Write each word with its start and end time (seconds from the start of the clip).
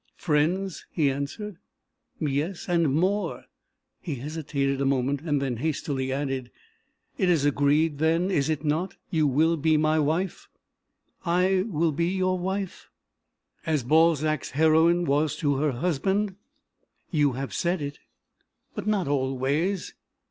"Friends," 0.17 0.87
he 0.89 1.11
answered, 1.11 1.57
"yes, 2.19 2.67
and 2.67 2.91
more" 2.91 3.43
He 4.01 4.15
hesitated 4.15 4.81
a 4.81 4.85
moment, 4.87 5.21
and 5.21 5.39
then 5.39 5.57
hastily 5.57 6.11
added, 6.11 6.49
"It 7.19 7.29
is 7.29 7.45
agreed, 7.45 7.99
then, 7.99 8.31
is 8.31 8.49
it 8.49 8.65
not, 8.65 8.95
you 9.11 9.27
will 9.27 9.57
be 9.57 9.77
my 9.77 9.99
wife?" 9.99 10.47
"I 11.23 11.65
will 11.67 11.91
be 11.91 12.07
your 12.07 12.39
wife?" 12.39 12.89
"As 13.63 13.83
Balzac's 13.83 14.49
heroine 14.57 15.05
was 15.05 15.35
to 15.35 15.57
her 15.57 15.71
husband?" 15.71 16.35
"You 17.11 17.33
have 17.33 17.53
said 17.53 17.79
it." 17.79 17.99
"But 18.73 18.87
not 18.87 19.07
always. 19.07 19.93